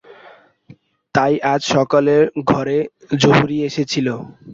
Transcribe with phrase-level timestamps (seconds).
[1.15, 2.77] তাই আজ সকালেই ঘরে
[3.21, 4.07] জহরি এসেছিল।